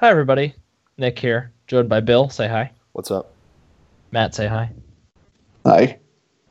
Hi, 0.00 0.10
everybody. 0.10 0.54
Nick 0.96 1.18
here, 1.18 1.50
joined 1.66 1.88
by 1.88 1.98
Bill. 1.98 2.28
Say 2.28 2.46
hi. 2.46 2.70
What's 2.92 3.10
up? 3.10 3.32
Matt, 4.12 4.32
say 4.32 4.46
hi. 4.46 4.70
Hi. 5.66 5.98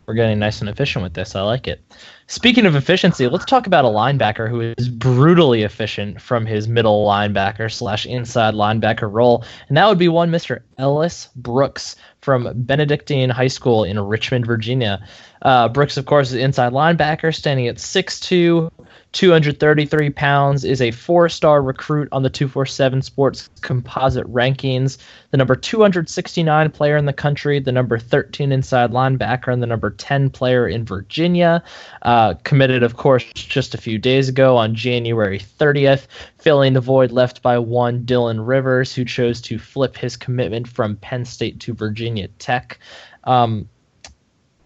We're 0.06 0.16
getting 0.16 0.38
nice 0.38 0.60
and 0.60 0.70
efficient 0.70 1.04
with 1.04 1.14
this. 1.14 1.34
I 1.34 1.44
like 1.44 1.66
it. 1.66 1.82
Speaking 2.28 2.66
of 2.66 2.76
efficiency, 2.76 3.26
let's 3.30 3.46
talk 3.46 3.66
about 3.66 3.86
a 3.86 3.88
linebacker 3.88 4.50
who 4.50 4.74
is 4.78 4.90
brutally 4.90 5.64
efficient 5.64 6.22
from 6.22 6.46
his 6.46 6.68
middle 6.68 7.08
linebacker 7.08 7.72
slash 7.72 8.06
inside 8.06 8.54
linebacker 8.54 9.10
role, 9.10 9.46
and 9.70 9.78
that 9.78 9.88
would 9.88 9.98
be 9.98 10.10
one 10.10 10.30
Mr. 10.30 10.64
Ellis 10.78 11.30
Brooks 11.38 11.96
from 12.20 12.52
Benedictine 12.54 13.30
High 13.30 13.48
School 13.48 13.86
in 13.86 13.98
Richmond, 13.98 14.46
Virginia. 14.46 15.08
Uh, 15.42 15.70
Brooks, 15.70 15.96
of 15.96 16.06
course, 16.06 16.30
is 16.30 16.36
inside 16.36 16.74
linebacker, 16.74 17.34
standing 17.34 17.68
at 17.68 17.78
6'2", 17.78 18.70
233 19.18 20.12
pounds, 20.12 20.64
is 20.64 20.80
a 20.80 20.92
four-star 20.92 21.64
recruit 21.64 22.08
on 22.12 22.22
the 22.22 22.30
247 22.30 23.02
Sports 23.02 23.50
composite 23.62 24.32
rankings, 24.32 25.00
the 25.32 25.38
number 25.38 25.56
269 25.56 26.70
player 26.70 26.96
in 26.96 27.06
the 27.06 27.14
country, 27.14 27.60
the 27.60 27.72
number 27.72 27.98
13 27.98 28.52
inside 28.52 28.92
linebacker, 28.92 29.52
and 29.52 29.64
the 29.64 29.66
number 29.66 29.90
10 29.90 30.30
player 30.30 30.68
in 30.68 30.86
Virginia. 30.86 31.64
Uh, 32.04 32.36
committed, 32.44 32.84
of 32.84 32.98
course, 32.98 33.24
just 33.34 33.74
a 33.74 33.80
few 33.80 33.98
days 33.98 34.30
ago 34.30 34.56
on 34.56 34.76
January 34.76 35.40
30th, 35.40 36.06
filling 36.38 36.74
the 36.74 36.80
void 36.80 37.12
left 37.12 37.42
by 37.42 37.58
one 37.58 38.04
Dylan 38.04 38.48
Rivers, 38.48 38.94
who 38.94 39.04
chose 39.04 39.42
to 39.42 39.58
flip 39.58 39.98
his 39.98 40.16
commitment 40.16 40.68
from 40.68 40.96
Penn 40.98 41.26
State 41.26 41.60
to 41.62 41.74
Virginia 41.74 42.28
Tech. 42.38 42.78
Um, 43.24 43.68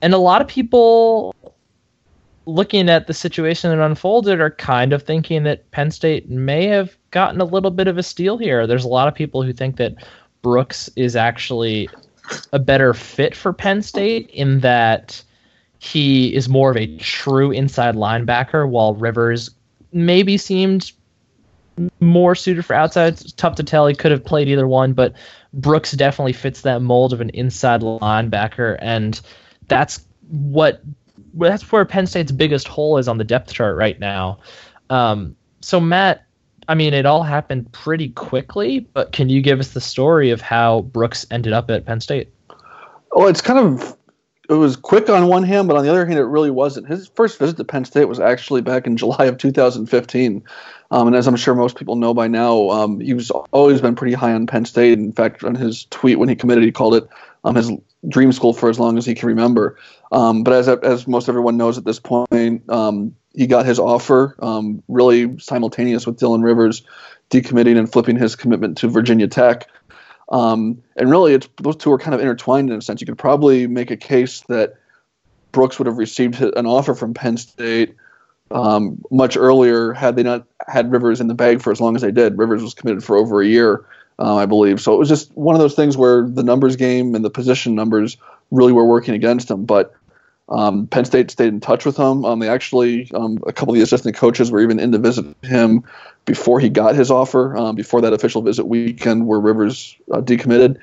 and 0.02 0.14
a 0.14 0.18
lot 0.18 0.42
of 0.42 0.50
people 0.50 1.34
looking 2.46 2.90
at 2.90 3.08
the 3.08 3.14
situation 3.14 3.70
that 3.70 3.84
unfolded 3.84 4.40
are 4.40 4.52
kind 4.52 4.94
of 4.94 5.04
thinking 5.04 5.44
that 5.44 5.70
Penn 5.72 5.92
State 5.92 6.30
may 6.30 6.66
have 6.68 6.96
gotten 7.12 7.40
a 7.40 7.46
little 7.46 7.72
bit 7.72 7.88
of 7.88 7.98
a 7.98 8.04
steal 8.04 8.38
here. 8.38 8.66
There's 8.66 8.86
a 8.86 8.90
lot 8.90 9.08
of 9.08 9.14
people 9.16 9.44
who 9.44 9.54
think 9.54 9.78
that 9.78 9.96
Brooks 10.42 10.90
is 10.96 11.16
actually 11.16 11.90
a 12.52 12.60
better 12.60 12.94
fit 12.94 13.36
for 13.36 13.54
Penn 13.54 13.82
State 13.82 14.30
in 14.32 14.62
that 14.62 15.22
he 15.80 16.34
is 16.36 16.48
more 16.48 16.72
of 16.72 16.78
a 16.78 16.98
true 16.98 17.52
inside 17.52 17.96
linebacker 17.96 18.68
while 18.68 18.96
Rivers 18.96 19.50
maybe 19.92 20.38
seemed 20.38 20.92
more 22.00 22.36
suited 22.36 22.66
for 22.66 22.74
outside. 22.74 23.14
It's 23.14 23.32
tough 23.32 23.56
to 23.56 23.64
tell. 23.64 23.88
He 23.88 23.96
could 23.96 24.12
have 24.12 24.24
played 24.24 24.48
either 24.48 24.68
one, 24.68 24.94
but 24.94 25.14
Brooks 25.54 25.92
definitely 25.94 26.34
fits 26.34 26.62
that 26.62 26.82
mold 26.82 27.14
of 27.14 27.22
an 27.22 27.30
inside 27.30 27.82
linebacker 27.82 28.78
and 28.80 29.20
that's 29.68 30.04
what 30.30 30.82
that's 31.34 31.72
where 31.72 31.86
Penn 31.86 32.08
State's 32.08 32.32
biggest 32.32 32.68
hole 32.68 32.98
is 32.98 33.08
on 33.08 33.18
the 33.18 33.24
depth 33.24 33.54
chart 33.54 33.78
right 33.78 34.00
now. 34.00 34.40
Um, 34.90 35.36
so 35.62 35.80
Matt, 35.80 36.26
I 36.68 36.76
mean, 36.76 36.94
it 36.94 37.06
all 37.06 37.24
happened 37.24 37.72
pretty 37.72 38.10
quickly, 38.10 38.80
but 38.80 39.12
can 39.12 39.30
you 39.30 39.42
give 39.42 39.60
us 39.60 39.70
the 39.70 39.82
story 39.82 40.32
of 40.32 40.42
how 40.42 40.82
Brooks 40.82 41.26
ended 41.32 41.54
up 41.54 41.70
at 41.70 41.86
Penn 41.86 42.02
State? 42.02 42.30
Well, 43.12 43.28
it's 43.28 43.42
kind 43.42 43.60
of 43.60 43.98
it 44.50 44.56
was 44.56 44.76
quick 44.76 45.10
on 45.10 45.28
one 45.28 45.44
hand, 45.44 45.70
but 45.70 45.78
on 45.78 45.84
the 45.84 45.90
other 45.90 46.06
hand, 46.06 46.20
it 46.20 46.26
really 46.26 46.52
wasn't. 46.52 46.88
His 46.88 47.08
first 47.16 47.40
visit 47.40 47.56
to 47.58 47.64
Penn 47.64 47.86
State 47.86 48.10
was 48.10 48.20
actually 48.20 48.62
back 48.62 48.86
in 48.86 48.98
July 48.98 49.26
of 49.26 49.38
2015. 49.38 50.44
Um, 50.92 51.08
and 51.08 51.16
as 51.16 51.26
I'm 51.26 51.38
sure 51.38 51.56
most 51.56 51.78
people 51.78 51.96
know 51.96 52.14
by 52.14 52.28
now, 52.28 52.70
um, 52.70 53.00
he 53.00 53.14
was 53.14 53.32
always 53.32 53.80
been 53.80 53.96
pretty 53.96 54.14
high 54.14 54.34
on 54.34 54.48
Penn 54.48 54.66
State. 54.66 55.00
In 55.00 55.14
fact, 55.14 55.46
on 55.46 55.56
his 55.56 55.86
tweet 55.86 56.20
when 56.20 56.28
he 56.28 56.36
committed, 56.36 56.66
he 56.66 56.72
called 56.72 56.96
it 56.96 57.08
um, 57.46 57.56
his 57.56 57.72
dream 58.10 58.34
school 58.34 58.52
for 58.54 58.70
as 58.70 58.78
long 58.78 58.98
as 58.98 59.06
he 59.06 59.16
can 59.16 59.30
remember. 59.30 59.78
Um, 60.12 60.44
but 60.44 60.54
as 60.54 60.68
as 60.68 61.08
most 61.08 61.30
everyone 61.30 61.58
knows 61.58 61.78
at 61.78 61.86
this 61.86 62.00
point, 62.00 62.70
um, 62.70 63.16
he 63.34 63.48
got 63.48 63.66
his 63.66 63.80
offer 63.80 64.36
um, 64.40 64.84
really 64.88 65.40
simultaneous 65.40 66.06
with 66.06 66.20
Dylan 66.20 66.44
Rivers 66.44 66.84
decommitting 67.30 67.78
and 67.78 67.90
flipping 67.92 68.18
his 68.18 68.36
commitment 68.36 68.78
to 68.80 68.90
Virginia 68.90 69.28
Tech. 69.28 69.68
Um, 70.30 70.82
and 70.98 71.10
really, 71.10 71.34
it's 71.34 71.48
those 71.62 71.78
two 71.78 71.92
are 71.92 71.98
kind 71.98 72.14
of 72.14 72.22
intertwined 72.22 72.70
in 72.70 72.78
a 72.78 72.82
sense. 72.82 73.00
You 73.02 73.08
could 73.08 73.18
probably 73.18 73.68
make 73.68 73.92
a 73.92 73.98
case 73.98 74.42
that 74.50 74.76
Brooks 75.52 75.80
would 75.80 75.88
have 75.88 75.98
received 75.98 76.42
an 76.42 76.66
offer 76.66 76.94
from 76.94 77.14
Penn 77.14 77.38
State 77.38 77.96
um, 78.52 79.02
much 79.12 79.38
earlier 79.38 79.94
had 79.94 80.18
they 80.18 80.24
not 80.24 80.46
had 80.68 80.92
Rivers 80.92 81.22
in 81.22 81.28
the 81.28 81.34
bag 81.34 81.62
for 81.62 81.72
as 81.72 81.80
long 81.80 81.96
as 81.96 82.02
they 82.02 82.12
did. 82.12 82.38
Rivers 82.38 82.62
was 82.62 82.74
committed 82.74 83.04
for 83.04 83.16
over 83.16 83.42
a 83.42 83.48
year 83.48 83.86
uh, 84.22 84.36
I 84.36 84.46
believe. 84.46 84.80
So 84.80 84.94
it 84.94 85.00
was 85.00 85.10
just 85.10 85.36
one 85.36 85.56
of 85.56 85.60
those 85.62 85.74
things 85.74 85.98
where 85.98 86.28
the 86.28 86.44
numbers 86.44 86.76
game 86.76 87.16
and 87.16 87.26
the 87.26 87.30
position 87.30 87.74
numbers 87.74 88.18
really 88.52 88.72
were 88.72 88.86
working 88.86 89.16
against 89.16 89.50
him. 89.50 89.66
But 89.66 89.96
um, 90.52 90.88
Penn 90.88 91.06
State 91.06 91.32
stayed 91.32 91.48
in 91.48 91.60
touch 91.60 91.86
with 91.86 91.98
him. 91.98 92.26
Um, 92.26 92.40
they 92.40 92.50
actually, 92.50 93.10
um, 93.14 93.40
a 93.48 93.54
couple 93.54 93.74
of 93.74 93.78
the 93.78 93.84
assistant 93.84 94.16
coaches 94.16 94.52
were 94.52 94.62
even 94.62 94.80
in 94.80 94.92
to 94.92 94.98
visit 94.98 95.26
him 95.44 95.84
before 96.26 96.60
he 96.60 96.70
got 96.70 96.94
his 96.96 97.10
offer, 97.10 97.58
um, 97.58 97.76
before 97.76 98.02
that 98.02 98.14
official 98.14 98.42
visit 98.42 98.66
weekend 98.66 99.28
where 99.28 99.40
Rivers 99.40 99.96
uh, 100.12 100.22
decommitted. 100.22 100.78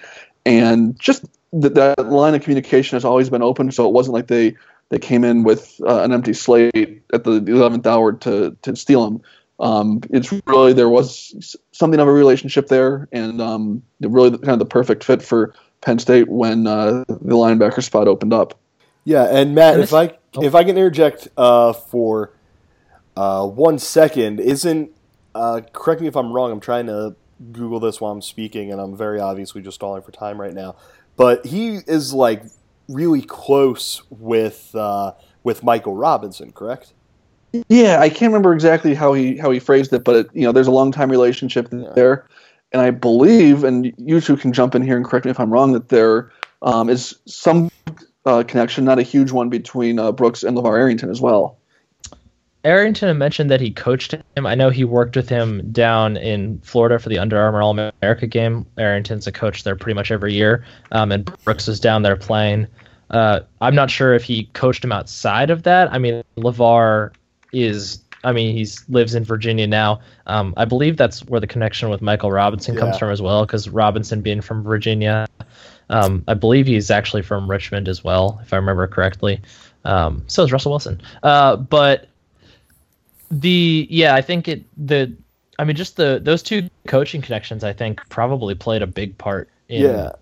And 0.44 0.98
just 0.98 1.24
th- 1.52 1.74
that 1.74 2.06
line 2.06 2.34
of 2.34 2.42
communication 2.42 2.96
has 2.96 3.04
always 3.04 3.30
been 3.30 3.42
open. 3.42 3.70
So 3.70 3.86
it 3.86 3.92
wasn't 3.92 4.14
like 4.14 4.26
they, 4.26 4.56
they 4.88 4.98
came 4.98 5.22
in 5.22 5.44
with 5.44 5.80
uh, 5.86 6.02
an 6.02 6.12
empty 6.12 6.32
slate 6.32 7.02
at 7.12 7.24
the 7.24 7.40
11th 7.40 7.86
hour 7.86 8.14
to, 8.14 8.56
to 8.62 8.74
steal 8.74 9.06
him 9.06 9.22
um, 9.60 10.00
it's 10.10 10.32
really 10.46 10.72
there 10.72 10.88
was 10.88 11.56
something 11.72 11.98
of 11.98 12.06
a 12.06 12.12
relationship 12.12 12.68
there, 12.68 13.08
and 13.12 13.40
um, 13.40 13.82
really 14.00 14.30
kind 14.30 14.50
of 14.50 14.58
the 14.60 14.66
perfect 14.66 15.04
fit 15.04 15.22
for 15.22 15.54
Penn 15.80 15.98
State 15.98 16.28
when 16.28 16.66
uh, 16.66 17.04
the 17.08 17.34
linebacker 17.34 17.82
spot 17.82 18.08
opened 18.08 18.32
up. 18.32 18.58
Yeah, 19.08 19.24
and 19.24 19.54
Matt, 19.54 19.72
and 19.72 19.82
if 19.82 19.94
I 19.94 20.18
oh. 20.36 20.44
if 20.44 20.54
I 20.54 20.64
can 20.64 20.76
interject 20.76 21.28
uh, 21.34 21.72
for 21.72 22.34
uh, 23.16 23.46
one 23.46 23.78
second, 23.78 24.38
isn't 24.38 24.90
uh, 25.34 25.62
correct 25.72 26.02
me 26.02 26.08
if 26.08 26.14
I'm 26.14 26.30
wrong. 26.30 26.52
I'm 26.52 26.60
trying 26.60 26.88
to 26.88 27.16
Google 27.50 27.80
this 27.80 28.02
while 28.02 28.12
I'm 28.12 28.20
speaking, 28.20 28.70
and 28.70 28.78
I'm 28.78 28.94
very 28.94 29.18
obviously 29.18 29.62
just 29.62 29.76
stalling 29.76 30.02
for 30.02 30.12
time 30.12 30.38
right 30.38 30.52
now. 30.52 30.76
But 31.16 31.46
he 31.46 31.76
is 31.86 32.12
like 32.12 32.42
really 32.86 33.22
close 33.22 34.02
with 34.10 34.74
uh, 34.74 35.12
with 35.42 35.62
Michael 35.62 35.94
Robinson, 35.94 36.52
correct? 36.52 36.92
Yeah, 37.70 38.00
I 38.00 38.10
can't 38.10 38.30
remember 38.30 38.52
exactly 38.52 38.92
how 38.92 39.14
he 39.14 39.38
how 39.38 39.50
he 39.50 39.58
phrased 39.58 39.90
it, 39.94 40.04
but 40.04 40.16
it, 40.16 40.26
you 40.34 40.42
know, 40.42 40.52
there's 40.52 40.66
a 40.66 40.70
long 40.70 40.92
time 40.92 41.10
relationship 41.10 41.68
yeah. 41.72 41.92
there, 41.94 42.26
and 42.72 42.82
I 42.82 42.90
believe, 42.90 43.64
and 43.64 43.90
you 43.96 44.20
two 44.20 44.36
can 44.36 44.52
jump 44.52 44.74
in 44.74 44.82
here 44.82 44.98
and 44.98 45.06
correct 45.06 45.24
me 45.24 45.30
if 45.30 45.40
I'm 45.40 45.50
wrong, 45.50 45.72
that 45.72 45.88
there 45.88 46.30
um, 46.60 46.90
is 46.90 47.18
some 47.24 47.70
uh, 48.28 48.44
connection, 48.44 48.84
not 48.84 48.98
a 48.98 49.02
huge 49.02 49.32
one, 49.32 49.48
between 49.48 49.98
uh, 49.98 50.12
Brooks 50.12 50.42
and 50.42 50.56
LeVar 50.56 50.78
Arrington 50.78 51.10
as 51.10 51.20
well. 51.20 51.58
Arrington 52.64 53.16
mentioned 53.16 53.50
that 53.50 53.60
he 53.60 53.70
coached 53.70 54.12
him. 54.12 54.46
I 54.46 54.54
know 54.54 54.68
he 54.68 54.84
worked 54.84 55.16
with 55.16 55.28
him 55.28 55.70
down 55.70 56.16
in 56.16 56.60
Florida 56.60 56.98
for 56.98 57.08
the 57.08 57.18
Under 57.18 57.38
Armour 57.38 57.62
All 57.62 57.70
America 57.70 58.26
game. 58.26 58.66
Arrington's 58.76 59.26
a 59.26 59.32
coach 59.32 59.64
there 59.64 59.76
pretty 59.76 59.94
much 59.94 60.10
every 60.10 60.34
year, 60.34 60.64
um, 60.92 61.12
and 61.12 61.30
Brooks 61.44 61.66
was 61.66 61.80
down 61.80 62.02
there 62.02 62.16
playing. 62.16 62.66
Uh, 63.10 63.40
I'm 63.60 63.74
not 63.74 63.90
sure 63.90 64.12
if 64.12 64.24
he 64.24 64.44
coached 64.52 64.84
him 64.84 64.92
outside 64.92 65.50
of 65.50 65.62
that. 65.62 65.90
I 65.92 65.98
mean, 65.98 66.22
LeVar 66.36 67.12
is 67.52 68.02
I 68.24 68.32
mean, 68.32 68.54
he 68.54 68.66
lives 68.88 69.14
in 69.14 69.24
Virginia 69.24 69.66
now. 69.66 70.00
Um, 70.26 70.52
I 70.56 70.64
believe 70.64 70.96
that's 70.96 71.24
where 71.26 71.40
the 71.40 71.46
connection 71.46 71.88
with 71.88 72.02
Michael 72.02 72.32
Robinson 72.32 72.74
yeah. 72.74 72.80
comes 72.80 72.98
from 72.98 73.10
as 73.10 73.22
well, 73.22 73.46
because 73.46 73.68
Robinson 73.68 74.22
being 74.22 74.40
from 74.40 74.62
Virginia. 74.62 75.27
Um, 75.90 76.24
I 76.28 76.34
believe 76.34 76.66
he's 76.66 76.90
actually 76.90 77.22
from 77.22 77.50
Richmond 77.50 77.88
as 77.88 78.04
well, 78.04 78.40
if 78.42 78.52
I 78.52 78.56
remember 78.56 78.86
correctly. 78.86 79.40
Um, 79.84 80.24
so 80.26 80.42
is 80.42 80.52
Russell 80.52 80.72
Wilson. 80.72 81.00
Uh, 81.22 81.56
but 81.56 82.08
the 83.30 83.86
yeah, 83.90 84.14
I 84.14 84.22
think 84.22 84.48
it 84.48 84.64
the 84.76 85.14
I 85.58 85.64
mean 85.64 85.76
just 85.76 85.96
the 85.96 86.20
those 86.22 86.42
two 86.42 86.68
coaching 86.86 87.22
connections 87.22 87.64
I 87.64 87.72
think 87.72 88.00
probably 88.08 88.54
played 88.54 88.82
a 88.82 88.86
big 88.86 89.16
part 89.18 89.48
in 89.68 89.82
yeah. 89.82 90.12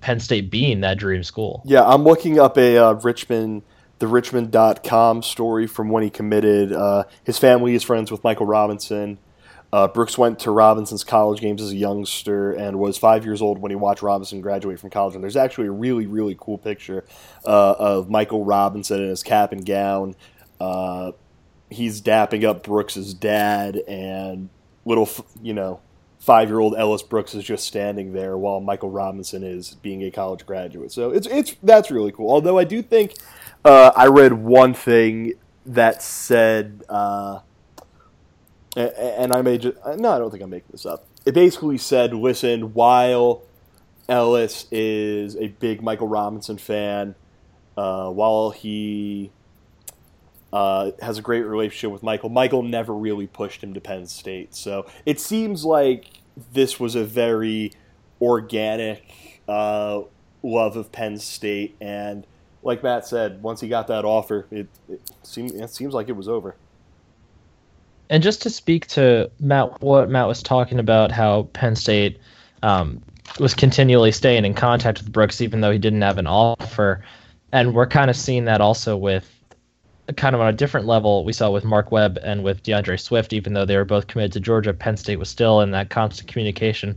Penn 0.00 0.20
State 0.20 0.50
being 0.50 0.80
that 0.80 0.98
dream 0.98 1.22
school. 1.22 1.62
Yeah, 1.64 1.84
I'm 1.84 2.04
looking 2.04 2.38
up 2.38 2.56
a 2.56 2.76
uh, 2.76 2.92
Richmond 2.94 3.62
the 3.98 4.06
Richmond.com 4.06 5.22
story 5.22 5.66
from 5.66 5.88
when 5.88 6.02
he 6.02 6.10
committed. 6.10 6.72
Uh, 6.72 7.04
his 7.24 7.38
family 7.38 7.74
is 7.74 7.82
friends 7.82 8.10
with 8.10 8.22
Michael 8.22 8.46
Robinson. 8.46 9.18
Uh, 9.72 9.88
Brooks 9.88 10.16
went 10.16 10.38
to 10.40 10.50
Robinson's 10.50 11.04
college 11.04 11.40
games 11.40 11.60
as 11.60 11.72
a 11.72 11.76
youngster 11.76 12.52
and 12.52 12.78
was 12.78 12.96
five 12.96 13.24
years 13.24 13.42
old 13.42 13.58
when 13.58 13.70
he 13.70 13.76
watched 13.76 14.02
Robinson 14.02 14.40
graduate 14.40 14.78
from 14.78 14.90
college. 14.90 15.14
And 15.14 15.22
there's 15.22 15.36
actually 15.36 15.66
a 15.66 15.72
really, 15.72 16.06
really 16.06 16.36
cool 16.38 16.58
picture 16.58 17.04
uh, 17.44 17.74
of 17.78 18.08
Michael 18.08 18.44
Robinson 18.44 19.02
in 19.02 19.08
his 19.08 19.22
cap 19.22 19.52
and 19.52 19.66
gown. 19.66 20.14
Uh, 20.60 21.12
he's 21.70 22.00
dapping 22.00 22.44
up 22.44 22.62
Brooks's 22.62 23.12
dad, 23.12 23.76
and 23.88 24.48
little, 24.84 25.08
you 25.42 25.52
know, 25.52 25.80
five 26.18 26.48
year 26.48 26.58
old 26.58 26.74
Ellis 26.76 27.02
Brooks 27.02 27.34
is 27.34 27.44
just 27.44 27.66
standing 27.66 28.12
there 28.12 28.36
while 28.36 28.60
Michael 28.60 28.90
Robinson 28.90 29.42
is 29.42 29.74
being 29.74 30.02
a 30.02 30.10
college 30.10 30.46
graduate. 30.46 30.92
So 30.92 31.10
it's 31.10 31.26
it's 31.26 31.56
that's 31.62 31.90
really 31.90 32.12
cool. 32.12 32.30
Although 32.30 32.58
I 32.58 32.64
do 32.64 32.82
think 32.82 33.14
uh, 33.64 33.92
I 33.96 34.06
read 34.06 34.32
one 34.32 34.74
thing 34.74 35.34
that 35.66 36.02
said, 36.02 36.84
uh, 36.88 37.40
and 38.76 39.32
I 39.32 39.42
may 39.42 39.58
just 39.58 39.76
no, 39.96 40.12
I 40.12 40.18
don't 40.18 40.30
think 40.30 40.42
I'm 40.42 40.50
making 40.50 40.68
this 40.70 40.86
up. 40.86 41.06
It 41.24 41.34
basically 41.34 41.78
said, 41.78 42.14
listen, 42.14 42.74
while 42.74 43.42
Ellis 44.08 44.66
is 44.70 45.36
a 45.36 45.48
big 45.48 45.82
Michael 45.82 46.08
Robinson 46.08 46.58
fan, 46.58 47.14
uh, 47.76 48.10
while 48.10 48.50
he 48.50 49.32
uh, 50.52 50.92
has 51.02 51.18
a 51.18 51.22
great 51.22 51.42
relationship 51.42 51.90
with 51.90 52.02
Michael. 52.02 52.28
Michael 52.28 52.62
never 52.62 52.94
really 52.94 53.26
pushed 53.26 53.62
him 53.62 53.74
to 53.74 53.80
Penn 53.80 54.06
State, 54.06 54.54
so 54.54 54.86
it 55.04 55.20
seems 55.20 55.64
like 55.64 56.06
this 56.52 56.78
was 56.78 56.94
a 56.94 57.04
very 57.04 57.72
organic 58.20 59.42
uh, 59.48 60.02
love 60.42 60.76
of 60.76 60.92
Penn 60.92 61.18
State, 61.18 61.76
and 61.80 62.26
like 62.62 62.82
Matt 62.82 63.06
said, 63.06 63.42
once 63.42 63.60
he 63.60 63.68
got 63.68 63.88
that 63.88 64.04
offer, 64.04 64.46
it, 64.50 64.68
it 64.88 65.00
seems 65.22 65.52
it 65.52 65.70
seems 65.70 65.94
like 65.94 66.08
it 66.08 66.16
was 66.16 66.28
over. 66.28 66.56
And 68.08 68.22
just 68.22 68.42
to 68.42 68.50
speak 68.50 68.86
to 68.88 69.30
Matt, 69.40 69.80
what 69.82 70.08
Matt 70.08 70.28
was 70.28 70.42
talking 70.42 70.78
about, 70.78 71.10
how 71.10 71.44
Penn 71.52 71.74
State 71.76 72.18
um, 72.62 73.02
was 73.40 73.54
continually 73.54 74.12
staying 74.12 74.44
in 74.44 74.54
contact 74.54 74.98
with 74.98 75.12
Brooks, 75.12 75.40
even 75.40 75.60
though 75.60 75.70
he 75.70 75.78
didn't 75.78 76.02
have 76.02 76.18
an 76.18 76.26
offer, 76.26 77.04
and 77.52 77.74
we're 77.74 77.86
kind 77.86 78.10
of 78.10 78.16
seeing 78.16 78.44
that 78.44 78.60
also 78.60 78.96
with 78.96 79.32
kind 80.16 80.34
of 80.34 80.40
on 80.40 80.46
a 80.46 80.52
different 80.52 80.86
level 80.86 81.24
we 81.24 81.32
saw 81.32 81.50
with 81.50 81.64
Mark 81.64 81.90
Webb 81.90 82.18
and 82.22 82.44
with 82.44 82.62
D'Andre 82.62 82.96
Swift, 82.96 83.32
even 83.32 83.54
though 83.54 83.64
they 83.64 83.76
were 83.76 83.84
both 83.84 84.06
committed 84.06 84.32
to 84.34 84.40
Georgia, 84.40 84.72
Penn 84.72 84.96
State 84.96 85.18
was 85.18 85.28
still 85.28 85.60
in 85.60 85.72
that 85.72 85.90
constant 85.90 86.28
communication. 86.28 86.96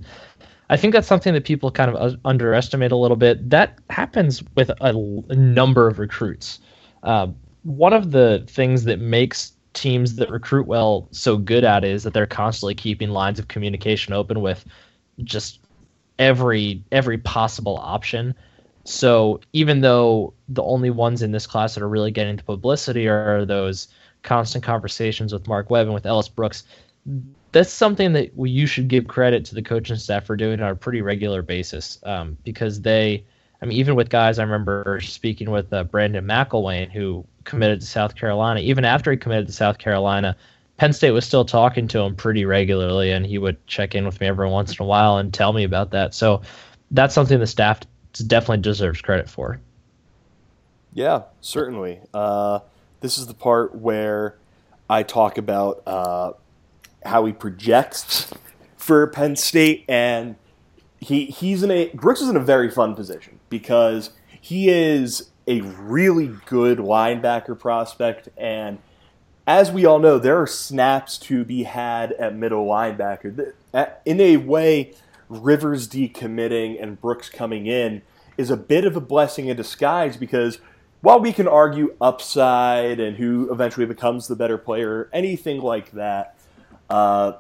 I 0.70 0.78
think 0.78 0.94
that's 0.94 1.08
something 1.08 1.34
that 1.34 1.46
people 1.46 1.72
kind 1.72 1.96
of 1.96 2.20
underestimate 2.26 2.92
a 2.92 2.96
little 2.96 3.18
bit. 3.18 3.50
That 3.50 3.80
happens 3.90 4.44
with 4.56 4.70
a, 4.82 4.94
number 5.34 5.88
of 5.88 5.98
recruits. 5.98 6.60
Uh, 7.02 7.28
one 7.64 7.94
of 7.94 8.12
the 8.12 8.44
things 8.48 8.84
that 8.84 9.00
makes 9.00 9.54
teams 9.80 10.16
that 10.16 10.30
recruit 10.30 10.68
well 10.68 11.08
so 11.12 11.38
good 11.38 11.64
at 11.64 11.86
is 11.86 12.04
that 12.04 12.14
they're 12.14 12.28
constantly 12.28 12.76
keeping 12.76 13.10
lines 13.10 13.40
of 13.40 13.48
communication 13.48 14.14
open 14.14 14.42
with 14.42 14.66
just 15.24 15.60
every 16.18 16.84
every 16.92 17.18
possible 17.18 17.78
option. 17.78 18.36
So 18.84 19.40
even 19.54 19.82
though 19.82 20.34
the 20.50 20.64
only 20.64 20.90
ones 20.90 21.22
in 21.22 21.32
this 21.32 21.48
class 21.48 21.76
that 21.76 21.84
are 21.84 21.90
really 21.90 22.12
getting 22.12 22.36
the 22.36 22.44
publicity 22.44 23.08
are 23.08 23.46
those 23.46 23.88
constant 24.24 24.64
conversations 24.64 25.32
with 25.32 25.48
Mark 25.48 25.70
Webb 25.70 25.86
and 25.86 25.94
with 25.94 26.06
Ellis 26.06 26.28
Brooks, 26.28 26.64
that's 27.52 27.72
something 27.72 28.14
that 28.14 28.32
you 28.38 28.68
should 28.68 28.90
give 28.90 29.08
credit 29.08 29.46
to 29.46 29.56
the 29.56 29.62
coaching 29.62 29.96
staff 29.96 30.26
for 30.26 30.36
doing 30.36 30.62
on 30.62 30.72
a 30.72 30.76
pretty 30.76 31.02
regular 31.02 31.42
basis 31.42 32.00
um, 32.04 32.38
because 32.44 32.82
they, 32.82 33.24
I 33.62 33.66
mean, 33.66 33.78
even 33.78 33.96
with 33.96 34.10
guys, 34.10 34.40
I 34.40 34.44
remember 34.44 35.00
speaking 35.02 35.52
with 35.52 35.72
uh, 35.74 35.84
Brandon 35.84 36.26
McElwain 36.26 36.92
who 36.92 37.26
committed 37.44 37.82
to 37.82 37.86
South 37.86 38.16
Carolina. 38.16 38.62
Even 38.62 38.86
after 38.86 39.12
he 39.12 39.18
committed 39.18 39.48
to 39.48 39.54
South 39.54 39.80
Carolina, 39.80 40.36
Penn 40.78 40.94
State 40.94 41.12
was 41.12 41.26
still 41.26 41.44
talking 41.44 41.88
to 41.90 42.00
him 42.00 42.16
pretty 42.16 42.46
regularly, 42.46 43.12
and 43.12 43.26
he 43.26 43.38
would 43.38 43.66
check 43.68 43.96
in 43.96 44.06
with 44.06 44.22
me 44.22 44.28
every 44.28 44.48
once 44.48 44.78
in 44.78 44.84
a 44.84 44.86
while 44.86 45.18
and 45.18 45.34
tell 45.34 45.52
me 45.52 45.64
about 45.64 45.92
that. 45.92 46.14
So 46.14 46.42
that's 46.92 47.14
something 47.14 47.40
the 47.40 47.48
staff 47.48 47.82
definitely 48.28 48.62
deserves 48.62 49.02
credit 49.02 49.30
for. 49.30 49.60
Yeah, 50.94 51.24
certainly. 51.42 52.00
Uh, 52.14 52.60
this 53.02 53.18
is 53.18 53.28
the 53.28 53.34
part 53.34 53.76
where 53.76 54.38
I 54.90 55.04
talk 55.04 55.38
about 55.38 55.84
uh, 55.86 56.34
how 57.04 57.26
he 57.26 57.34
projects 57.34 58.32
for 58.78 59.06
Penn 59.08 59.36
State, 59.36 59.84
and 59.90 60.36
he 61.00 61.26
he's 61.26 61.64
in 61.64 61.72
a 61.72 61.90
Brooks 61.90 62.22
is 62.22 62.30
in 62.30 62.36
a 62.36 62.42
very 62.42 62.70
fun 62.70 62.96
position 62.96 63.40
because 63.50 64.12
he 64.40 64.70
is 64.70 65.30
a 65.48 65.62
really 65.62 66.36
good 66.46 66.78
linebacker 66.78 67.58
prospect, 67.58 68.30
and 68.38 68.80
as 69.48 69.72
we 69.72 69.86
all 69.86 70.00
know, 70.00 70.20
there 70.20 70.40
are 70.40 70.48
snaps 70.48 71.18
to 71.18 71.44
be 71.44 71.64
had 71.64 72.12
at 72.14 72.36
middle 72.36 72.68
linebacker. 72.68 73.54
In 74.06 74.22
a 74.22 74.38
way, 74.38 74.94
Rivers 75.28 75.88
decommitting 75.88 76.82
and 76.82 77.00
Brooks 77.02 77.30
coming 77.30 77.66
in 77.66 78.04
is 78.38 78.50
a 78.50 78.58
bit 78.58 78.86
of 78.86 78.96
a 78.96 79.02
blessing 79.02 79.48
in 79.48 79.58
disguise 79.58 80.18
because 80.18 80.60
while 81.02 81.20
we 81.20 81.34
can 81.34 81.48
argue 81.48 81.96
upside 82.00 83.00
and 83.00 83.18
who 83.18 83.52
eventually 83.52 83.86
becomes 83.86 84.28
the 84.28 84.36
better 84.36 84.58
player, 84.58 85.10
anything 85.14 85.62
like 85.62 85.92
that, 85.92 86.36
uh, 86.90 87.34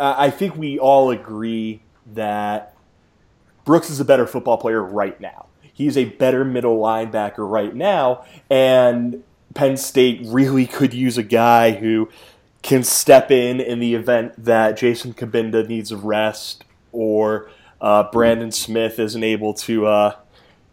I 0.00 0.30
think 0.30 0.56
we 0.56 0.78
all 0.78 1.10
agree 1.10 1.82
that 2.14 2.74
Brooks 3.64 3.90
is 3.90 4.00
a 4.00 4.04
better 4.04 4.26
football 4.26 4.58
player 4.58 4.82
right 4.82 5.20
now. 5.20 5.46
He's 5.72 5.96
a 5.96 6.06
better 6.06 6.44
middle 6.44 6.78
linebacker 6.78 7.48
right 7.48 7.74
now, 7.74 8.24
and 8.50 9.22
Penn 9.54 9.76
State 9.76 10.20
really 10.24 10.66
could 10.66 10.92
use 10.92 11.16
a 11.16 11.22
guy 11.22 11.72
who 11.72 12.08
can 12.62 12.82
step 12.82 13.30
in 13.30 13.60
in 13.60 13.78
the 13.78 13.94
event 13.94 14.32
that 14.44 14.76
Jason 14.76 15.14
Cabinda 15.14 15.66
needs 15.66 15.92
a 15.92 15.96
rest 15.96 16.64
or 16.90 17.50
uh, 17.80 18.10
Brandon 18.10 18.50
Smith 18.50 18.98
isn't 18.98 19.22
able 19.22 19.54
to 19.54 19.86
uh, 19.86 20.16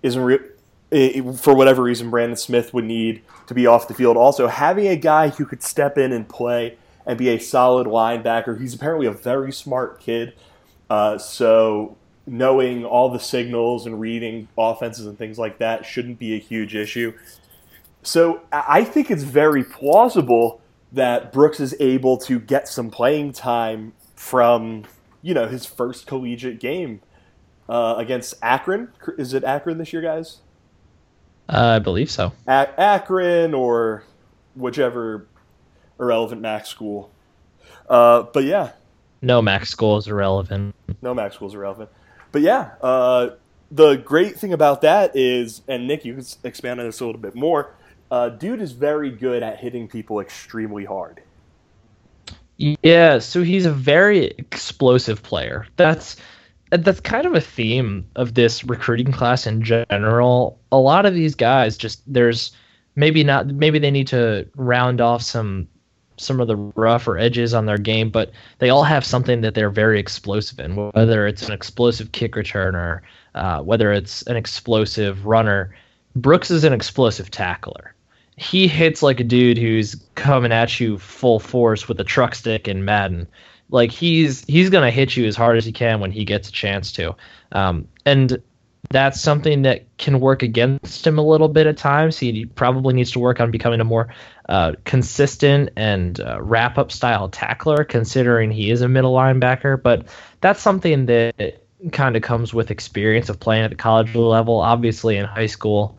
isn't 0.02 0.22
re- 0.22 1.36
for 1.36 1.56
whatever 1.56 1.84
reason 1.84 2.10
Brandon 2.10 2.38
Smith 2.38 2.74
would 2.74 2.86
need 2.86 3.22
to 3.48 3.54
be 3.54 3.68
off 3.68 3.88
the 3.88 3.94
field. 3.94 4.18
Also, 4.18 4.48
having 4.48 4.88
a 4.88 4.96
guy 4.96 5.30
who 5.30 5.46
could 5.46 5.62
step 5.62 5.98
in 5.98 6.12
and 6.12 6.28
play 6.28 6.78
and 7.06 7.18
be 7.18 7.30
a 7.30 7.40
solid 7.40 7.88
linebacker. 7.88 8.60
He's 8.60 8.74
apparently 8.74 9.06
a 9.06 9.12
very 9.12 9.52
smart 9.52 10.00
kid. 10.00 10.34
Uh, 10.90 11.18
so 11.18 11.98
knowing 12.28 12.86
all 12.86 13.10
the 13.10 13.20
signals 13.20 13.86
and 13.86 14.00
reading 14.00 14.48
offenses 14.58 15.06
and 15.06 15.18
things 15.18 15.38
like 15.38 15.60
that 15.60 15.86
shouldn't 15.86 16.18
be 16.20 16.36
a 16.36 16.40
huge 16.40 16.76
issue. 16.76 17.14
So 18.04 18.42
I 18.52 18.84
think 18.84 19.10
it's 19.10 19.24
very 19.24 19.64
plausible 19.64 20.62
that 20.92 21.32
Brooks 21.34 21.60
is 21.60 21.76
able 21.80 22.18
to 22.20 22.40
get 22.40 22.68
some 22.68 22.90
playing 22.90 23.34
time 23.34 23.94
from 24.16 24.84
you 25.22 25.34
know 25.34 25.48
his 25.48 25.66
first 25.66 26.06
collegiate 26.06 26.60
game 26.60 27.02
uh, 27.68 27.96
against 27.98 28.36
Akron. 28.42 28.90
Is 29.18 29.34
it 29.34 29.44
Akron 29.44 29.78
this 29.78 29.92
year, 29.92 30.02
guys? 30.02 30.40
Uh, 31.50 31.76
I 31.76 31.80
believe 31.80 32.10
so. 32.10 32.32
A- 32.48 32.80
Akron 32.80 33.54
or 33.54 34.04
whichever 34.56 35.28
irrelevant 36.00 36.42
MAC 36.42 36.66
school. 36.66 37.12
Uh, 37.90 38.24
but 38.24 38.44
yeah. 38.44 38.72
No 39.26 39.42
max 39.42 39.70
school 39.70 39.98
is 39.98 40.08
irrelevant. 40.08 40.76
No 41.02 41.16
max 41.16 41.36
school 41.36 41.48
is 41.48 41.56
irrelevant. 41.56 41.90
But 42.32 42.44
yeah, 42.44 42.72
uh, 42.80 43.32
the 43.72 43.96
great 43.96 44.40
thing 44.40 44.54
about 44.54 44.82
that 44.82 45.16
is, 45.16 45.64
and 45.68 45.88
Nick, 45.88 46.06
you 46.06 46.14
can 46.14 46.26
expand 46.44 46.80
on 46.80 46.86
this 46.86 47.00
a 47.00 47.06
little 47.06 47.20
bit 47.20 47.34
more. 47.34 47.74
Uh, 48.12 48.30
dude 48.30 48.62
is 48.62 48.74
very 48.74 49.10
good 49.10 49.42
at 49.42 49.60
hitting 49.60 49.88
people 49.88 50.20
extremely 50.20 50.86
hard. 50.86 51.24
Yeah, 52.58 53.18
so 53.18 53.42
he's 53.42 53.66
a 53.66 53.72
very 53.72 54.28
explosive 54.38 55.24
player. 55.24 55.66
That's 55.76 56.18
that's 56.70 57.00
kind 57.00 57.26
of 57.26 57.34
a 57.34 57.42
theme 57.42 58.08
of 58.16 58.36
this 58.36 58.64
recruiting 58.64 59.12
class 59.12 59.48
in 59.48 59.64
general. 59.64 60.60
A 60.72 60.78
lot 60.78 61.06
of 61.06 61.16
these 61.16 61.34
guys 61.34 61.78
just 61.78 62.02
there's 62.06 62.52
maybe 62.96 63.24
not 63.24 63.48
maybe 63.48 63.80
they 63.80 63.92
need 63.92 64.08
to 64.08 64.48
round 64.56 65.02
off 65.02 65.24
some 65.24 65.68
some 66.18 66.40
of 66.40 66.48
the 66.48 66.56
rougher 66.56 67.18
edges 67.18 67.54
on 67.54 67.66
their 67.66 67.78
game, 67.78 68.10
but 68.10 68.32
they 68.60 68.70
all 68.70 68.84
have 68.84 69.06
something 69.06 69.42
that 69.42 69.54
they're 69.54 69.70
very 69.70 70.00
explosive 70.00 70.60
in. 70.60 70.76
Whether 70.76 71.28
it's 71.28 71.48
an 71.48 71.54
explosive 71.54 72.12
kick 72.12 72.34
returner, 72.34 73.02
uh, 73.34 73.62
whether 73.62 73.92
it's 73.92 74.22
an 74.24 74.36
explosive 74.36 75.26
runner, 75.26 75.76
Brooks 76.16 76.50
is 76.50 76.64
an 76.64 76.74
explosive 76.74 77.30
tackler. 77.32 77.94
He 78.38 78.68
hits 78.68 79.02
like 79.02 79.20
a 79.20 79.24
dude 79.24 79.58
who's 79.58 79.96
coming 80.16 80.52
at 80.52 80.80
you 80.80 80.98
full 80.98 81.40
force 81.40 81.88
with 81.88 82.00
a 82.00 82.04
truck 82.04 82.36
stick 82.36 82.68
in 82.68 82.86
Madden. 82.86 83.28
Like 83.70 83.92
he's 83.92 84.46
he's 84.46 84.70
gonna 84.70 84.92
hit 84.92 85.16
you 85.16 85.26
as 85.26 85.36
hard 85.36 85.58
as 85.58 85.66
he 85.66 85.72
can 85.72 86.00
when 86.00 86.12
he 86.12 86.26
gets 86.26 86.50
a 86.50 86.52
chance 86.52 86.92
to. 86.94 87.16
Um, 87.52 87.88
and 88.06 88.42
that's 88.90 89.20
something 89.20 89.64
that 89.64 89.86
can 89.98 90.20
work 90.20 90.44
against 90.44 91.06
him 91.06 91.18
a 91.18 91.22
little 91.22 91.48
bit 91.48 91.68
at 91.68 91.78
times. 91.78 92.18
He 92.18 92.46
probably 92.46 92.94
needs 92.94 93.12
to 93.12 93.20
work 93.20 93.40
on 93.40 93.52
becoming 93.52 93.82
a 93.82 93.84
more 93.84 94.14
uh, 94.50 94.74
consistent 94.86 95.70
and 95.76 96.20
uh, 96.20 96.42
wrap 96.42 96.78
up 96.78 96.92
style 96.92 97.30
tackler, 97.30 97.84
considering 97.84 98.52
he 98.52 98.72
is 98.72 98.82
a 98.82 98.88
middle 98.88 99.14
linebacker. 99.14 99.82
But 99.82 100.06
that's 100.42 100.62
something 100.62 101.08
that 101.08 101.62
kind 101.92 102.16
of 102.16 102.22
comes 102.22 102.54
with 102.54 102.72
experience 102.72 103.30
of 103.30 103.40
playing 103.40 103.64
at 103.64 103.70
the 103.70 103.76
college 103.76 104.16
level. 104.16 104.60
Obviously, 104.60 105.18
in 105.18 105.26
high 105.26 105.48
school, 105.48 105.98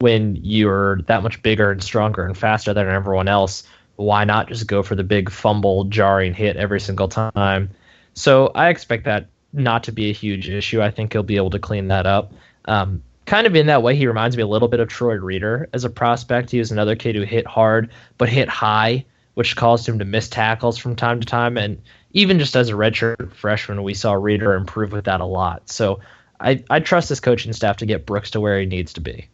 when 0.00 0.36
you're 0.36 1.00
that 1.02 1.22
much 1.22 1.42
bigger 1.42 1.70
and 1.70 1.82
stronger 1.82 2.26
and 2.26 2.36
faster 2.36 2.74
than 2.74 2.88
everyone 2.88 3.28
else, 3.28 3.62
why 3.96 4.24
not 4.24 4.48
just 4.48 4.66
go 4.66 4.82
for 4.82 4.94
the 4.94 5.04
big 5.04 5.30
fumble, 5.30 5.84
jarring 5.84 6.34
hit 6.34 6.56
every 6.56 6.80
single 6.80 7.08
time? 7.08 7.70
So 8.14 8.48
I 8.54 8.68
expect 8.68 9.04
that 9.04 9.28
not 9.54 9.84
to 9.84 9.92
be 9.92 10.10
a 10.10 10.12
huge 10.12 10.48
issue. 10.48 10.82
I 10.82 10.90
think 10.90 11.12
he'll 11.12 11.22
be 11.22 11.36
able 11.36 11.50
to 11.50 11.58
clean 11.58 11.88
that 11.88 12.06
up. 12.06 12.32
Um, 12.66 13.02
kind 13.26 13.46
of 13.46 13.54
in 13.54 13.66
that 13.68 13.82
way, 13.82 13.96
he 13.96 14.06
reminds 14.06 14.36
me 14.36 14.42
a 14.42 14.46
little 14.46 14.68
bit 14.68 14.80
of 14.80 14.88
Troy 14.88 15.14
Reeder 15.14 15.68
as 15.72 15.84
a 15.84 15.90
prospect. 15.90 16.50
He 16.50 16.58
was 16.58 16.70
another 16.70 16.96
kid 16.96 17.14
who 17.14 17.22
hit 17.22 17.46
hard 17.46 17.90
but 18.18 18.28
hit 18.28 18.48
high, 18.48 19.04
which 19.34 19.56
caused 19.56 19.88
him 19.88 19.98
to 20.00 20.04
miss 20.04 20.28
tackles 20.28 20.76
from 20.76 20.96
time 20.96 21.20
to 21.20 21.26
time. 21.26 21.56
And 21.56 21.80
even 22.12 22.38
just 22.38 22.56
as 22.56 22.68
a 22.68 22.72
redshirt 22.72 23.32
freshman, 23.32 23.82
we 23.82 23.94
saw 23.94 24.12
Reeder 24.12 24.54
improve 24.54 24.92
with 24.92 25.04
that 25.04 25.20
a 25.20 25.26
lot. 25.26 25.70
So 25.70 26.00
I, 26.40 26.62
I 26.68 26.80
trust 26.80 27.08
this 27.08 27.20
coaching 27.20 27.52
staff 27.52 27.78
to 27.78 27.86
get 27.86 28.06
Brooks 28.06 28.32
to 28.32 28.40
where 28.40 28.58
he 28.58 28.66
needs 28.66 28.92
to 28.94 29.00
be. 29.00 29.28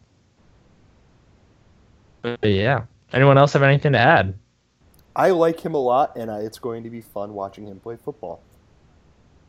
But 2.22 2.38
yeah. 2.44 2.84
Anyone 3.12 3.38
else 3.38 3.54
have 3.54 3.62
anything 3.62 3.92
to 3.92 3.98
add? 3.98 4.34
I 5.16 5.30
like 5.30 5.58
him 5.58 5.74
a 5.74 5.78
lot, 5.78 6.16
and 6.16 6.30
it's 6.30 6.58
going 6.58 6.84
to 6.84 6.90
be 6.90 7.00
fun 7.00 7.34
watching 7.34 7.66
him 7.66 7.80
play 7.80 7.96
football. 7.96 8.40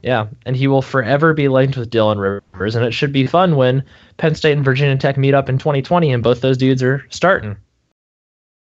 Yeah, 0.02 0.28
and 0.46 0.56
he 0.56 0.68
will 0.68 0.82
forever 0.82 1.34
be 1.34 1.48
linked 1.48 1.78
with 1.78 1.92
Dylan 1.92 2.42
Rivers, 2.54 2.76
and 2.76 2.86
it 2.86 2.94
should 2.94 3.14
be 3.14 3.28
fun 3.28 3.56
when 3.56 3.84
Penn 4.18 4.36
State 4.36 4.54
and 4.54 4.66
Virginia 4.66 4.98
Tech 4.98 5.18
meet 5.18 5.34
up 5.34 5.50
in 5.50 5.58
2020 5.58 6.12
and 6.12 6.24
both 6.24 6.42
those 6.42 6.58
dudes 6.58 6.82
are 6.82 7.06
starting. 7.10 7.58